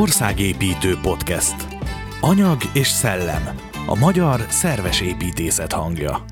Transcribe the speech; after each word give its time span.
Országépítő 0.00 0.94
podcast. 1.02 1.54
Anyag 2.20 2.56
és 2.74 2.88
szellem. 2.88 3.42
A 3.86 3.98
magyar 3.98 4.40
szerves 4.48 5.00
építészet 5.00 5.72
hangja. 5.72 6.24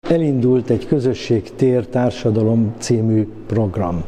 Elindult 0.00 0.70
egy 0.70 0.86
közösség 0.86 1.54
tér 1.54 1.86
társadalom 1.86 2.74
című 2.78 3.28
program. 3.46 4.04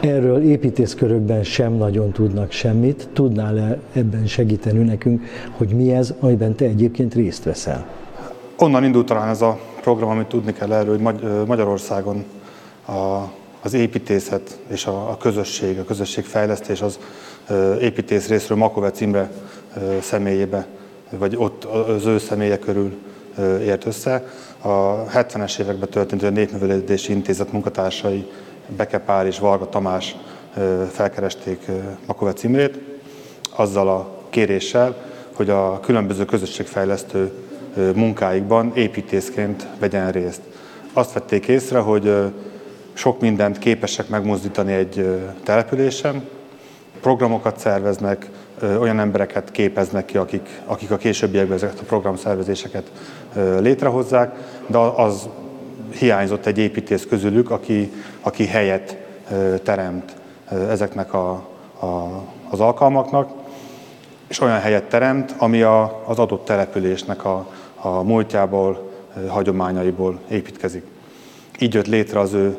Erről 0.00 0.42
építészkörökben 0.42 1.44
sem 1.44 1.72
nagyon 1.72 2.12
tudnak 2.12 2.50
semmit. 2.50 3.08
Tudnál-e 3.12 3.80
ebben 3.92 4.26
segíteni 4.26 4.84
nekünk, 4.84 5.22
hogy 5.56 5.68
mi 5.68 5.92
ez, 5.92 6.14
amiben 6.20 6.54
te 6.54 6.64
egyébként 6.64 7.14
részt 7.14 7.44
veszel? 7.44 7.86
Onnan 8.58 8.84
indult 8.84 9.06
talán 9.06 9.28
ez 9.28 9.42
a 9.42 9.58
program, 9.88 10.08
amit 10.08 10.26
tudni 10.26 10.52
kell 10.52 10.72
erről, 10.72 11.00
hogy 11.00 11.46
Magyarországon 11.46 12.24
a, 12.86 12.92
az 13.62 13.74
építészet 13.74 14.58
és 14.70 14.86
a, 14.86 15.10
a 15.10 15.16
közösség, 15.16 15.78
a 15.78 15.84
közösségfejlesztés 15.84 16.80
az 16.80 16.98
építész 17.80 18.28
részről 18.28 18.58
Makovec 18.58 19.00
Imre 19.00 19.30
személyébe, 20.00 20.66
vagy 21.10 21.36
ott 21.36 21.64
az 21.64 22.06
ő 22.06 22.18
személye 22.18 22.58
körül 22.58 22.96
ért 23.60 23.86
össze. 23.86 24.26
A 24.60 25.04
70-es 25.04 25.60
években 25.60 25.88
történt, 25.88 26.20
hogy 26.20 26.30
a 26.30 26.32
Népművelődési 26.32 27.12
Intézet 27.12 27.52
munkatársai 27.52 28.30
Beke 28.76 28.98
Pál 28.98 29.26
és 29.26 29.38
Varga 29.38 29.68
Tamás 29.68 30.16
felkeresték 30.90 31.66
Makovec 32.06 32.42
Imrét, 32.42 32.78
azzal 33.56 33.88
a 33.88 34.10
kéréssel, 34.30 34.96
hogy 35.32 35.50
a 35.50 35.80
különböző 35.80 36.24
közösségfejlesztő 36.24 37.32
munkáikban 37.94 38.72
építészként 38.74 39.66
vegyen 39.78 40.10
részt. 40.12 40.40
Azt 40.92 41.12
vették 41.12 41.46
észre, 41.46 41.78
hogy 41.78 42.12
sok 42.92 43.20
mindent 43.20 43.58
képesek 43.58 44.08
megmozdítani 44.08 44.72
egy 44.72 45.20
településen, 45.44 46.28
programokat 47.00 47.58
szerveznek, 47.58 48.28
olyan 48.78 48.98
embereket 48.98 49.50
képeznek 49.50 50.04
ki, 50.04 50.16
akik, 50.16 50.60
akik 50.64 50.90
a 50.90 50.96
későbbiekben 50.96 51.56
ezeket 51.56 51.78
a 51.80 51.84
programszervezéseket 51.84 52.90
létrehozzák, 53.58 54.34
de 54.66 54.78
az 54.78 55.28
hiányzott 55.98 56.46
egy 56.46 56.58
építész 56.58 57.06
közülük, 57.08 57.50
aki, 57.50 57.92
aki 58.20 58.46
helyet 58.46 58.96
teremt 59.62 60.12
ezeknek 60.68 61.14
a, 61.14 61.30
a, 61.80 62.22
az 62.50 62.60
alkalmaknak, 62.60 63.30
és 64.28 64.40
olyan 64.40 64.60
helyet 64.60 64.84
teremt, 64.84 65.34
ami 65.38 65.62
a, 65.62 66.02
az 66.06 66.18
adott 66.18 66.44
településnek 66.44 67.24
a, 67.24 67.46
a 67.80 68.02
múltjából, 68.02 68.90
hagyományaiból 69.28 70.18
építkezik. 70.28 70.84
Így 71.58 71.74
jött 71.74 71.86
létre 71.86 72.20
az 72.20 72.32
ő 72.32 72.56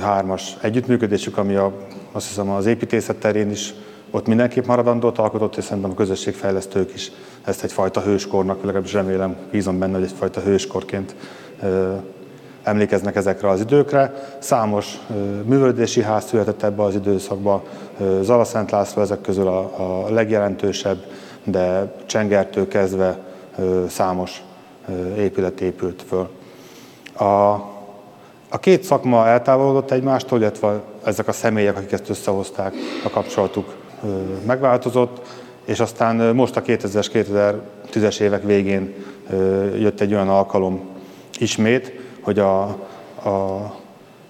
hármas 0.00 0.56
együttműködésük, 0.60 1.38
ami 1.38 1.54
a, 1.54 1.72
azt 2.12 2.26
hiszem 2.26 2.50
az 2.50 2.66
építészet 2.66 3.16
terén 3.16 3.50
is 3.50 3.74
ott 4.10 4.26
mindenképp 4.26 4.66
maradandót 4.66 5.18
alkotott, 5.18 5.56
és 5.56 5.64
szerintem 5.64 5.90
a 5.90 5.94
közösségfejlesztők 5.94 6.94
is 6.94 7.12
ezt 7.44 7.64
egyfajta 7.64 8.00
hőskornak, 8.00 8.62
legalábbis 8.62 8.92
remélem, 8.92 9.36
bízom 9.50 9.78
benne, 9.78 9.94
hogy 9.94 10.02
egyfajta 10.02 10.40
hőskorként 10.40 11.14
emlékeznek 12.62 13.16
ezekre 13.16 13.48
az 13.48 13.60
időkre. 13.60 14.14
Számos 14.38 14.98
művelődési 15.44 16.02
ház 16.02 16.24
született 16.24 16.62
ebbe 16.62 16.82
az 16.82 16.94
időszakba, 16.94 17.62
Zalaszent 18.20 18.70
László 18.70 19.02
ezek 19.02 19.20
közül 19.20 19.46
a, 19.46 19.58
a 20.04 20.10
legjelentősebb, 20.10 21.04
de 21.44 21.92
Csengertől 22.06 22.68
kezdve 22.68 23.18
számos 23.88 24.42
épület 25.16 25.60
épült 25.60 26.02
föl. 26.08 26.28
A, 27.12 27.52
a 28.48 28.58
két 28.60 28.82
szakma 28.82 29.26
eltávolodott 29.26 29.90
egymástól, 29.90 30.40
illetve 30.40 30.82
ezek 31.04 31.28
a 31.28 31.32
személyek, 31.32 31.76
akik 31.76 31.92
ezt 31.92 32.08
összehozták, 32.08 32.74
a 33.04 33.10
kapcsolatuk 33.10 33.74
megváltozott, 34.46 35.26
és 35.64 35.80
aztán 35.80 36.34
most 36.34 36.56
a 36.56 36.62
2000-es, 36.62 37.24
2010-es 37.92 38.20
évek 38.20 38.42
végén 38.42 38.94
jött 39.78 40.00
egy 40.00 40.12
olyan 40.12 40.28
alkalom 40.28 40.80
ismét, 41.38 41.92
hogy 42.20 42.38
a, 42.38 42.62
a 43.24 43.74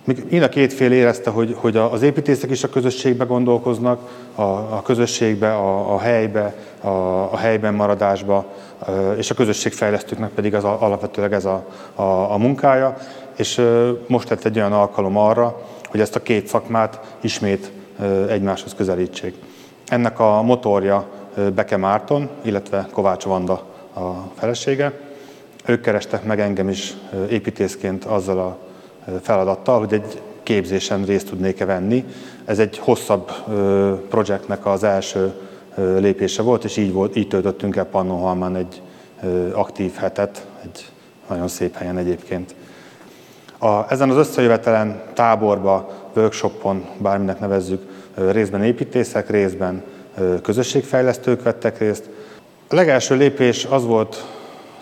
Mind 0.04 0.42
a 0.42 0.48
két 0.48 0.72
fél 0.72 0.92
érezte, 0.92 1.31
hogy, 1.31 1.56
hogy 1.59 1.76
az 1.76 2.03
építészek 2.03 2.50
is 2.50 2.65
a 2.65 2.69
közösségbe 2.69 3.25
gondolkoznak, 3.25 4.00
a, 4.34 4.42
a 4.42 4.82
közösségbe, 4.84 5.54
a, 5.54 5.94
a 5.94 5.98
helybe, 5.98 6.54
a, 6.81 6.88
a 7.32 7.37
helyben 7.37 7.75
maradásba, 7.75 8.44
és 9.16 9.31
a 9.31 9.34
közösségfejlesztőknek 9.34 10.31
pedig 10.31 10.54
az 10.54 10.64
alapvetőleg 10.64 11.32
ez 11.32 11.44
a, 11.44 11.66
a, 11.94 12.03
a 12.32 12.37
munkája, 12.37 12.97
és 13.37 13.62
most 14.06 14.28
lett 14.28 14.44
egy 14.44 14.56
olyan 14.56 14.72
alkalom 14.72 15.16
arra, 15.16 15.60
hogy 15.88 16.00
ezt 16.00 16.16
a 16.16 16.22
két 16.22 16.47
szakmát 16.47 17.16
ismét 17.20 17.70
egymáshoz 18.28 18.75
közelítsék. 18.75 19.34
Ennek 19.87 20.20
a 20.20 20.43
motorja 20.43 21.06
Beke 21.54 21.76
Márton, 21.76 22.28
illetve 22.43 22.88
Kovács 22.93 23.25
Vanda 23.25 23.66
a 23.94 24.10
felesége. 24.34 24.93
Ők 25.66 25.81
kerestek 25.81 26.25
meg 26.25 26.41
engem 26.41 26.69
is 26.69 26.94
építészként 27.31 28.04
azzal 28.04 28.38
a 28.38 28.59
feladattal, 29.22 29.78
hogy 29.78 29.92
egy 29.92 30.22
képzésen 30.42 31.04
részt 31.04 31.28
tudnék-e 31.28 31.65
venni. 31.65 32.04
Ez 32.44 32.59
egy 32.59 32.78
hosszabb 32.78 33.32
projektnek 34.09 34.66
az 34.66 34.84
első 34.84 35.32
lépése 35.76 36.42
volt, 36.42 36.65
és 36.65 36.76
így, 36.76 36.92
volt, 36.92 37.16
így 37.16 37.28
töltöttünk 37.28 37.76
el 37.76 37.84
Pannonhalmán 37.84 38.56
egy 38.56 38.82
aktív 39.53 39.94
hetet, 39.94 40.47
egy 40.62 40.88
nagyon 41.28 41.48
szép 41.48 41.75
helyen 41.75 41.98
egyébként. 41.98 42.54
A, 43.59 43.93
ezen 43.93 44.10
az 44.10 44.16
összejövetelen 44.16 45.03
táborba, 45.14 45.91
workshopon, 46.16 46.84
bárminek 46.98 47.41
nevezzük, 47.41 47.82
részben 48.14 48.62
építészek, 48.62 49.31
részben 49.31 49.82
közösségfejlesztők 50.43 51.43
vettek 51.43 51.78
részt. 51.78 52.09
A 52.69 52.75
legelső 52.75 53.16
lépés 53.16 53.64
az 53.64 53.84
volt 53.84 54.25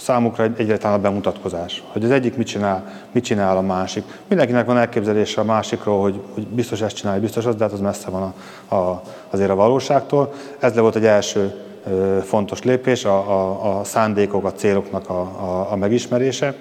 számukra 0.03 0.49
egyáltalán 0.57 0.99
a 0.99 1.03
bemutatkozás, 1.03 1.83
hogy 1.87 2.05
az 2.05 2.11
egyik 2.11 2.37
mit 2.37 2.47
csinál, 2.47 2.93
mit 3.13 3.25
csinál 3.25 3.57
a 3.57 3.61
másik. 3.61 4.05
Mindenkinek 4.29 4.67
van 4.67 4.79
elképzelése 4.79 5.41
a 5.41 5.45
másikról, 5.45 6.01
hogy, 6.01 6.21
hogy 6.35 6.47
biztos 6.47 6.81
ezt 6.81 6.97
csinálja, 6.97 7.21
biztos 7.21 7.47
az, 7.47 7.55
de 7.55 7.65
hát 7.65 7.73
az 7.73 7.81
messze 7.81 8.11
van 8.11 8.35
a, 8.69 8.75
a, 8.75 9.03
azért 9.31 9.51
a 9.51 9.55
valóságtól. 9.55 10.33
Ez 10.59 10.75
le 10.75 10.81
volt 10.81 10.97
egy 10.97 11.05
első 11.05 11.55
ö, 11.87 12.19
fontos 12.23 12.63
lépés, 12.63 13.05
a, 13.05 13.17
a, 13.17 13.79
a 13.79 13.85
szándékok, 13.85 14.45
a 14.45 14.53
céloknak 14.53 15.09
a, 15.09 15.21
a, 15.21 15.67
a 15.71 15.77
megismerése. 15.77 16.55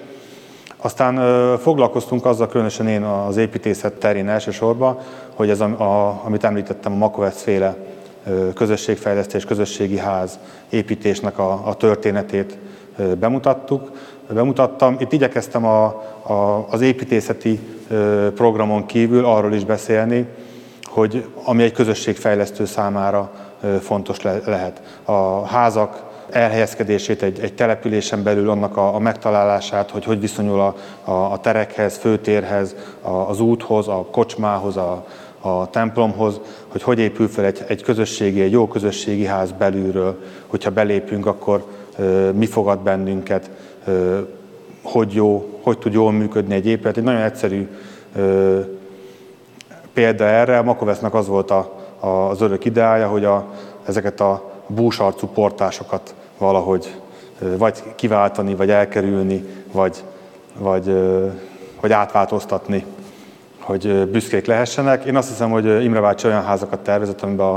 Aztán 0.76 1.16
ö, 1.16 1.54
foglalkoztunk 1.58 2.26
azzal, 2.26 2.48
különösen 2.48 2.88
én 2.88 3.02
az 3.02 3.36
építészet 3.36 3.92
terén 3.92 4.28
elsősorban, 4.28 4.98
hogy 5.34 5.50
ez, 5.50 5.60
a, 5.60 5.64
a, 5.64 6.20
amit 6.24 6.44
említettem, 6.44 6.92
a 6.92 6.96
Makovec 6.96 7.42
féle 7.42 7.76
közösségfejlesztés, 8.54 9.44
közösségi 9.44 9.98
ház 9.98 10.38
építésnek 10.70 11.38
a, 11.38 11.66
a 11.66 11.74
történetét 11.74 12.58
bemutattuk, 13.18 13.90
bemutattam. 14.28 14.96
Itt 14.98 15.12
igyekeztem 15.12 15.64
a, 15.64 15.84
a, 16.22 16.66
az 16.70 16.80
építészeti 16.80 17.60
programon 18.34 18.86
kívül 18.86 19.24
arról 19.24 19.54
is 19.54 19.64
beszélni, 19.64 20.26
hogy 20.84 21.26
ami 21.44 21.62
egy 21.62 21.72
közösségfejlesztő 21.72 22.64
számára 22.64 23.30
fontos 23.80 24.22
le, 24.22 24.40
lehet. 24.44 24.82
A 25.04 25.46
házak 25.46 26.10
elhelyezkedését 26.30 27.22
egy, 27.22 27.40
egy 27.40 27.54
településen 27.54 28.22
belül, 28.22 28.50
annak 28.50 28.76
a, 28.76 28.94
a 28.94 28.98
megtalálását, 28.98 29.90
hogy 29.90 30.04
hogy 30.04 30.20
viszonyul 30.20 30.60
a, 30.60 30.74
a, 31.04 31.32
a 31.32 31.38
terekhez, 31.40 31.96
főtérhez, 31.96 32.74
a, 33.02 33.10
az 33.10 33.40
úthoz, 33.40 33.88
a 33.88 34.06
kocsmához, 34.10 34.76
a, 34.76 35.06
a 35.40 35.70
templomhoz, 35.70 36.40
hogy 36.68 36.82
hogy 36.82 36.98
épül 36.98 37.28
fel 37.28 37.44
egy, 37.44 37.64
egy 37.66 37.82
közösségi, 37.82 38.40
egy 38.40 38.50
jó 38.50 38.68
közösségi 38.68 39.24
ház 39.24 39.52
belülről, 39.52 40.22
hogyha 40.46 40.70
belépünk, 40.70 41.26
akkor 41.26 41.64
mi 42.32 42.46
fogad 42.46 42.78
bennünket, 42.78 43.50
hogy, 44.82 45.12
jó, 45.12 45.58
hogy 45.62 45.78
tud 45.78 45.92
jól 45.92 46.12
működni 46.12 46.54
egy 46.54 46.66
épület. 46.66 46.96
Egy 46.96 47.02
nagyon 47.02 47.20
egyszerű 47.20 47.68
példa 49.92 50.24
erre, 50.24 50.58
a 50.58 50.62
Makovesznek 50.62 51.14
az 51.14 51.26
volt 51.26 51.50
a, 51.50 51.80
a, 52.00 52.06
az 52.06 52.40
örök 52.40 52.64
ideája, 52.64 53.08
hogy 53.08 53.24
a, 53.24 53.46
ezeket 53.86 54.20
a 54.20 54.50
búsarcú 54.66 55.26
portásokat 55.26 56.14
valahogy 56.38 57.00
vagy 57.56 57.82
kiváltani, 57.96 58.54
vagy 58.54 58.70
elkerülni, 58.70 59.44
vagy, 59.72 60.04
vagy, 60.58 60.96
vagy 61.80 61.92
átváltoztatni, 61.92 62.84
hogy 63.60 64.08
büszkék 64.08 64.46
lehessenek. 64.46 65.04
Én 65.04 65.16
azt 65.16 65.28
hiszem, 65.28 65.50
hogy 65.50 65.84
Imre 65.84 66.00
bácsi 66.00 66.26
olyan 66.26 66.44
házakat 66.44 66.80
tervezett, 66.80 67.22
amiben 67.22 67.46
a, 67.46 67.56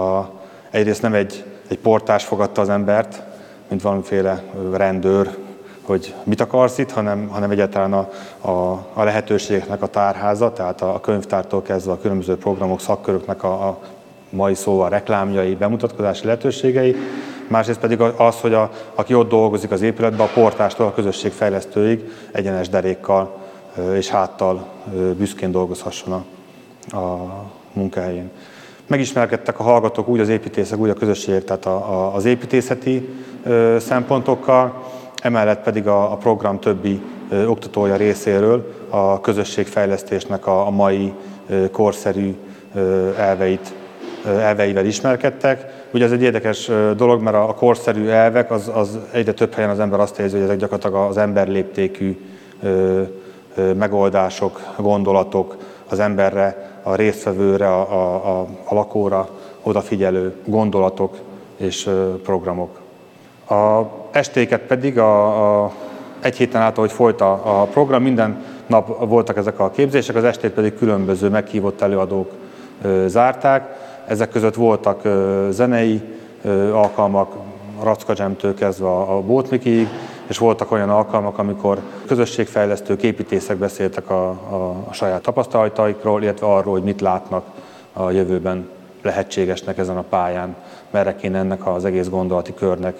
a, 0.00 0.30
egyrészt 0.70 1.02
nem 1.02 1.14
egy, 1.14 1.44
egy 1.68 1.78
portás 1.78 2.24
fogadta 2.24 2.60
az 2.60 2.68
embert, 2.68 3.22
mint 3.70 3.82
valamiféle 3.82 4.42
rendőr, 4.72 5.36
hogy 5.82 6.14
mit 6.24 6.40
akarsz 6.40 6.78
itt, 6.78 6.90
hanem, 6.90 7.28
hanem 7.28 7.50
egyáltalán 7.50 7.92
a, 7.92 8.08
a, 8.48 8.86
a 8.92 9.02
lehetőségeknek 9.04 9.82
a 9.82 9.86
tárháza, 9.86 10.52
tehát 10.52 10.80
a 10.80 11.00
könyvtártól 11.00 11.62
kezdve 11.62 11.92
a 11.92 11.98
különböző 11.98 12.36
programok, 12.36 12.80
szakköröknek 12.80 13.42
a, 13.42 13.68
a 13.68 13.78
mai 14.30 14.54
szóval 14.54 14.88
reklámjai, 14.88 15.54
bemutatkozási 15.54 16.24
lehetőségei, 16.24 16.96
másrészt 17.48 17.80
pedig 17.80 18.00
az, 18.00 18.40
hogy 18.40 18.54
a, 18.54 18.70
aki 18.94 19.14
ott 19.14 19.28
dolgozik 19.28 19.70
az 19.70 19.82
épületben, 19.82 20.26
a 20.26 20.30
portástól 20.34 20.86
a 20.86 20.94
közösségfejlesztőig 20.94 22.10
egyenes 22.32 22.68
derékkal 22.68 23.38
és 23.94 24.08
háttal 24.08 24.66
büszkén 25.16 25.50
dolgozhasson 25.50 26.24
a, 26.90 26.96
a 26.96 27.44
munkahelyén. 27.72 28.30
Megismerkedtek 28.86 29.60
a 29.60 29.62
hallgatók 29.62 30.08
úgy 30.08 30.20
az 30.20 30.28
építészek, 30.28 30.78
úgy 30.78 30.88
a 30.88 30.94
közösségek, 30.94 31.44
tehát 31.44 31.66
a, 31.66 31.74
a, 31.76 32.14
az 32.14 32.24
építészeti 32.24 33.08
szempontokkal, 33.78 34.84
emellett 35.22 35.62
pedig 35.62 35.86
a, 35.86 36.12
a 36.12 36.16
program 36.16 36.58
többi 36.58 37.00
oktatója 37.46 37.96
részéről 37.96 38.74
a 38.88 39.20
közösségfejlesztésnek 39.20 40.46
a, 40.46 40.66
a 40.66 40.70
mai 40.70 41.12
korszerű 41.70 42.34
elveit, 43.16 43.72
elveivel 44.24 44.86
ismerkedtek. 44.86 45.86
Ugye 45.92 46.04
ez 46.04 46.12
egy 46.12 46.22
érdekes 46.22 46.70
dolog, 46.96 47.22
mert 47.22 47.36
a, 47.36 47.54
korszerű 47.54 48.08
elvek, 48.08 48.50
az, 48.50 48.70
az 48.74 48.98
egyre 49.12 49.32
több 49.32 49.54
helyen 49.54 49.70
az 49.70 49.80
ember 49.80 50.00
azt 50.00 50.18
érzi, 50.18 50.34
hogy 50.34 50.44
ezek 50.44 50.58
gyakorlatilag 50.58 51.08
az 51.08 51.16
emberléptékű 51.16 52.20
ö, 52.62 53.02
ö, 53.54 53.72
megoldások, 53.72 54.60
gondolatok, 54.76 55.56
az 55.88 55.98
emberre 55.98 56.70
a 56.82 56.94
résztvevőre, 56.94 57.68
a, 57.68 57.80
a, 57.80 58.40
a 58.64 58.74
lakóra 58.74 59.28
odafigyelő 59.62 60.34
gondolatok 60.44 61.16
és 61.56 61.90
programok. 62.22 62.79
A 63.50 63.90
estéket 64.10 64.60
pedig 64.60 64.98
a, 64.98 65.64
a, 65.64 65.72
egy 66.20 66.36
héten 66.36 66.60
át, 66.60 66.76
ahogy 66.76 66.92
folyt 66.92 67.20
a, 67.20 67.60
a 67.60 67.64
program, 67.64 68.02
minden 68.02 68.44
nap 68.66 69.08
voltak 69.08 69.36
ezek 69.36 69.58
a 69.58 69.70
képzések, 69.70 70.16
az 70.16 70.24
estét 70.24 70.50
pedig 70.50 70.74
különböző 70.74 71.28
meghívott 71.28 71.80
előadók 71.80 72.30
ö, 72.82 73.04
zárták. 73.08 73.68
Ezek 74.06 74.30
között 74.30 74.54
voltak 74.54 75.04
ö, 75.04 75.48
zenei 75.50 76.00
ö, 76.42 76.72
alkalmak, 76.72 77.32
Racka 77.82 78.12
Jam-től 78.16 78.54
kezdve 78.54 78.86
a, 78.86 79.16
a 79.16 79.42
és 80.26 80.38
voltak 80.38 80.70
olyan 80.70 80.90
alkalmak, 80.90 81.38
amikor 81.38 81.78
közösségfejlesztők, 82.06 83.02
építészek 83.02 83.56
beszéltek 83.56 84.10
a, 84.10 84.28
a, 84.28 84.84
a 84.88 84.92
saját 84.92 85.22
tapasztalataikról, 85.22 86.22
illetve 86.22 86.46
arról, 86.46 86.72
hogy 86.72 86.82
mit 86.82 87.00
látnak 87.00 87.44
a 87.92 88.10
jövőben 88.10 88.68
lehetségesnek 89.02 89.78
ezen 89.78 89.96
a 89.96 90.04
pályán, 90.08 90.54
merre 90.90 91.16
kéne 91.16 91.38
ennek 91.38 91.66
az 91.66 91.84
egész 91.84 92.08
gondolati 92.08 92.54
körnek 92.54 92.96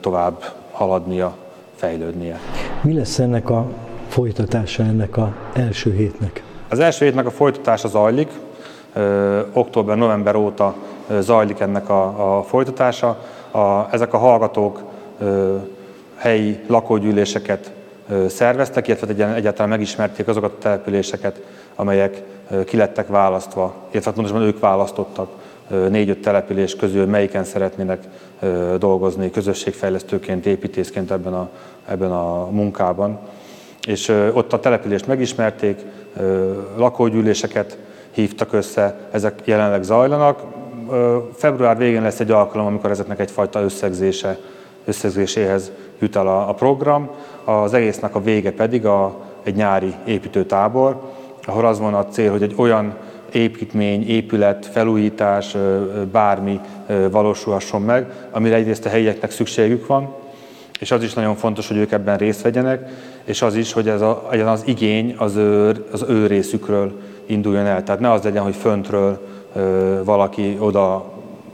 tovább 0.00 0.44
haladnia, 0.70 1.36
fejlődnie. 1.74 2.38
Mi 2.82 2.94
lesz 2.94 3.18
ennek 3.18 3.50
a 3.50 3.66
folytatása 4.08 4.82
ennek 4.82 5.16
a 5.16 5.34
első 5.52 5.92
hétnek? 5.92 6.42
Az 6.68 6.78
első 6.78 7.04
hétnek 7.04 7.26
a 7.26 7.30
folytatása 7.30 7.88
zajlik, 7.88 8.28
október-november 9.52 10.34
óta 10.36 10.74
zajlik 11.18 11.60
ennek 11.60 11.88
a, 11.88 12.36
a 12.38 12.42
folytatása. 12.42 13.18
A, 13.50 13.88
ezek 13.90 14.12
a 14.12 14.18
hallgatók 14.18 14.82
helyi 16.16 16.60
lakógyűléseket 16.66 17.72
szerveztek, 18.26 18.88
illetve 18.88 19.34
egyáltalán 19.34 19.68
megismerték 19.68 20.28
azokat 20.28 20.52
a 20.52 20.58
településeket, 20.58 21.42
amelyek 21.74 22.22
ki 22.64 22.76
lettek 22.76 23.08
választva, 23.08 23.74
illetve 23.90 24.10
hát 24.10 24.14
pontosan 24.14 24.42
ők 24.42 24.60
választottak 24.60 25.28
négy-öt 25.68 26.22
település 26.22 26.76
közül, 26.76 27.06
melyiken 27.06 27.44
szeretnének 27.44 28.04
dolgozni 28.78 29.30
közösségfejlesztőként, 29.30 30.46
építészként 30.46 31.10
ebben 31.10 31.34
a, 31.34 31.48
ebben 31.88 32.12
a 32.12 32.48
munkában. 32.50 33.18
És 33.86 34.08
ott 34.32 34.52
a 34.52 34.60
települést 34.60 35.06
megismerték, 35.06 35.80
lakógyűléseket 36.76 37.78
hívtak 38.10 38.52
össze, 38.52 38.98
ezek 39.10 39.40
jelenleg 39.44 39.82
zajlanak. 39.82 40.42
Február 41.34 41.76
végén 41.76 42.02
lesz 42.02 42.20
egy 42.20 42.30
alkalom, 42.30 42.66
amikor 42.66 42.90
ezeknek 42.90 43.20
egyfajta 43.20 43.60
összegzése, 43.60 44.38
összegzéséhez 44.84 45.72
jut 45.98 46.16
el 46.16 46.26
a, 46.26 46.48
a 46.48 46.54
program, 46.54 47.10
az 47.44 47.74
egésznek 47.74 48.14
a 48.14 48.22
vége 48.22 48.52
pedig 48.52 48.86
a, 48.86 49.16
egy 49.42 49.54
nyári 49.54 49.94
építőtábor, 50.04 51.00
ahol 51.44 51.66
az 51.66 51.78
van 51.78 51.94
a 51.94 52.06
cél, 52.06 52.30
hogy 52.30 52.42
egy 52.42 52.54
olyan 52.56 52.94
építmény, 53.32 54.08
épület, 54.08 54.66
felújítás, 54.66 55.56
bármi 56.12 56.60
valósulhasson 57.10 57.82
meg, 57.82 58.06
amire 58.30 58.54
egyrészt 58.54 58.86
a 58.86 58.88
helyieknek 58.88 59.30
szükségük 59.30 59.86
van, 59.86 60.14
és 60.80 60.90
az 60.90 61.02
is 61.02 61.12
nagyon 61.12 61.36
fontos, 61.36 61.68
hogy 61.68 61.76
ők 61.76 61.92
ebben 61.92 62.16
részt 62.16 62.42
vegyenek, 62.42 62.90
és 63.24 63.42
az 63.42 63.54
is, 63.54 63.72
hogy 63.72 63.88
ez, 63.88 64.00
a, 64.00 64.28
az 64.46 64.62
igény 64.66 65.14
az 65.18 65.36
ő, 65.36 65.86
az 65.92 66.04
ő 66.08 66.26
részükről 66.26 67.00
induljon 67.26 67.66
el. 67.66 67.82
Tehát 67.82 68.00
ne 68.00 68.10
az 68.10 68.22
legyen, 68.22 68.42
hogy 68.42 68.54
föntről 68.54 69.20
valaki 70.04 70.56
oda 70.58 71.11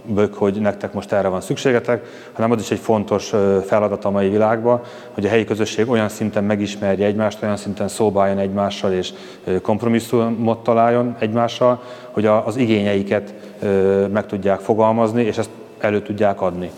bök, 0.09 0.35
hogy 0.35 0.61
nektek 0.61 0.93
most 0.93 1.13
erre 1.13 1.29
van 1.29 1.41
szükségetek, 1.41 2.05
hanem 2.33 2.51
az 2.51 2.61
is 2.61 2.71
egy 2.71 2.79
fontos 2.79 3.33
feladat 3.65 4.05
a 4.05 4.11
mai 4.11 4.29
világban, 4.29 4.81
hogy 5.13 5.25
a 5.25 5.29
helyi 5.29 5.45
közösség 5.45 5.89
olyan 5.89 6.09
szinten 6.09 6.45
megismerje 6.45 7.07
egymást, 7.07 7.43
olyan 7.43 7.57
szinten 7.57 7.89
szóba 7.89 8.23
álljon 8.23 8.39
egymással 8.39 8.93
és 8.93 9.13
kompromisszumot 9.63 10.63
találjon 10.63 11.17
egymással, 11.19 11.83
hogy 12.11 12.27
az 12.27 12.57
igényeiket 12.57 13.35
meg 14.13 14.27
tudják 14.27 14.61
fogalmazni, 14.61 15.23
és 15.23 15.39
ezt 15.39 15.51
elő 15.79 16.03
tudják 16.03 16.41
adni. 16.41 16.71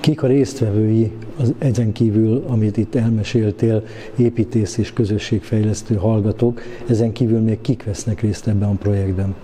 Kik 0.00 0.22
a 0.22 0.26
résztvevői 0.26 1.12
az, 1.40 1.52
ezen 1.58 1.92
kívül, 1.92 2.44
amit 2.48 2.76
itt 2.76 2.94
elmeséltél, 2.94 3.82
építész 4.16 4.76
és 4.76 4.92
közösségfejlesztő 4.92 5.94
hallgatók, 5.94 6.60
ezen 6.88 7.12
kívül 7.12 7.40
még 7.40 7.60
kik 7.60 7.84
vesznek 7.84 8.20
részt 8.20 8.46
ebben 8.46 8.68
a 8.68 8.74
projektben? 8.74 9.34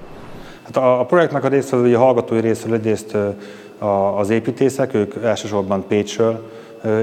Hát 0.75 0.83
a, 0.83 1.01
a 1.01 1.05
projektnek 1.05 1.45
a 1.45 1.49
résztvevői, 1.49 1.95
a 1.95 1.99
hallgatói 1.99 2.41
részről 2.41 2.75
egyrészt 2.75 3.17
az 4.17 4.31
építészek, 4.31 4.95
ők 4.95 5.15
elsősorban 5.25 5.85
Pécsről 5.89 6.51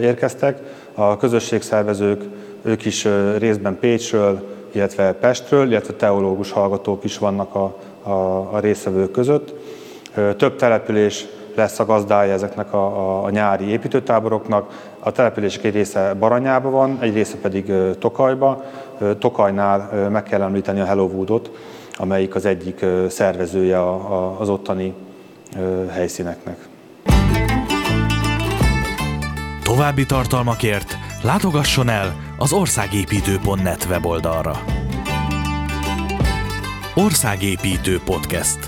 érkeztek, 0.01 0.59
a 0.93 1.17
közösségszervezők, 1.17 2.23
ők 2.61 2.85
is 2.85 3.07
részben 3.37 3.77
Pécsről, 3.79 4.41
illetve 4.71 5.13
Pestről, 5.13 5.69
illetve 5.69 5.93
teológus 5.93 6.51
hallgatók 6.51 7.03
is 7.03 7.17
vannak 7.17 7.55
a, 7.55 7.75
a, 8.03 8.11
a 8.51 8.59
résztvevők 8.59 9.11
között. 9.11 9.53
Több 10.37 10.55
település 10.55 11.25
lesz 11.55 11.79
a 11.79 11.85
gazdája 11.85 12.33
ezeknek 12.33 12.73
a, 12.73 12.85
a, 12.85 13.23
a 13.23 13.29
nyári 13.29 13.69
építőtáboroknak. 13.69 14.93
A 14.99 15.11
települések 15.11 15.63
egy 15.63 15.73
része 15.73 16.13
Baranyába 16.13 16.69
van, 16.69 16.97
egy 17.01 17.13
része 17.13 17.37
pedig 17.41 17.71
Tokajba. 17.99 18.63
Tokajnál 19.19 20.09
meg 20.11 20.23
kell 20.23 20.41
említeni 20.41 20.79
a 20.79 20.85
Hello 20.85 21.05
Woodot, 21.05 21.51
amelyik 21.97 22.35
az 22.35 22.45
egyik 22.45 22.85
szervezője 23.09 23.91
az 24.39 24.49
ottani 24.49 24.93
helyszíneknek. 25.89 26.67
További 29.63 30.05
tartalmakért 30.05 30.97
látogasson 31.23 31.89
el 31.89 32.15
az 32.37 32.53
országépítő.net 32.53 33.85
weboldalra. 33.89 34.63
Országépítő 36.95 37.99
Podcast. 38.05 38.59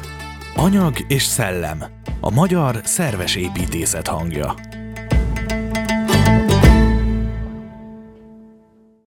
Anyag 0.56 0.94
és 1.08 1.24
szellem. 1.24 1.84
A 2.22 2.32
magyar 2.32 2.80
szerves 2.84 3.36
építészet 3.36 4.08
hangja. 4.08 4.69